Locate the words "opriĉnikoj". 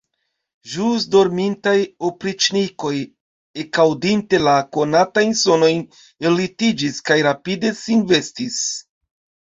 2.09-2.95